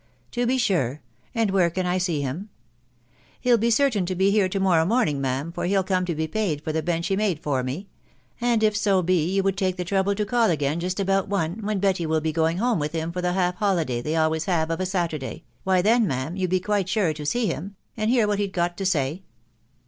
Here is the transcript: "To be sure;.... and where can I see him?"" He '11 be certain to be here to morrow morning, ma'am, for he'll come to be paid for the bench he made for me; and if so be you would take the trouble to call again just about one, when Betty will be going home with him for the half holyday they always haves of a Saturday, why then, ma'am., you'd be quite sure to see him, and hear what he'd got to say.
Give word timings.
"To 0.31 0.47
be 0.47 0.57
sure;.... 0.57 0.99
and 1.35 1.51
where 1.51 1.69
can 1.69 1.85
I 1.85 1.99
see 1.99 2.21
him?"" 2.21 2.49
He 3.39 3.51
'11 3.51 3.61
be 3.61 3.69
certain 3.69 4.05
to 4.07 4.15
be 4.15 4.31
here 4.31 4.49
to 4.49 4.59
morrow 4.59 4.83
morning, 4.83 5.21
ma'am, 5.21 5.51
for 5.51 5.65
he'll 5.65 5.83
come 5.83 6.05
to 6.05 6.15
be 6.15 6.27
paid 6.27 6.63
for 6.63 6.71
the 6.71 6.81
bench 6.81 7.05
he 7.05 7.15
made 7.15 7.39
for 7.39 7.61
me; 7.61 7.87
and 8.41 8.63
if 8.63 8.75
so 8.75 9.03
be 9.03 9.29
you 9.31 9.43
would 9.43 9.55
take 9.59 9.77
the 9.77 9.85
trouble 9.85 10.15
to 10.15 10.25
call 10.25 10.49
again 10.49 10.79
just 10.79 10.99
about 10.99 11.29
one, 11.29 11.59
when 11.63 11.77
Betty 11.77 12.07
will 12.07 12.19
be 12.19 12.31
going 12.31 12.57
home 12.57 12.79
with 12.79 12.93
him 12.93 13.11
for 13.11 13.21
the 13.21 13.33
half 13.33 13.57
holyday 13.57 14.01
they 14.01 14.15
always 14.15 14.45
haves 14.45 14.71
of 14.73 14.79
a 14.79 14.87
Saturday, 14.87 15.43
why 15.65 15.83
then, 15.83 16.07
ma'am., 16.07 16.35
you'd 16.35 16.49
be 16.49 16.59
quite 16.59 16.89
sure 16.89 17.13
to 17.13 17.23
see 17.23 17.45
him, 17.45 17.75
and 17.95 18.09
hear 18.09 18.27
what 18.27 18.39
he'd 18.39 18.53
got 18.53 18.77
to 18.77 18.85
say. 18.87 19.21